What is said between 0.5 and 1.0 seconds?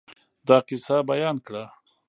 قصه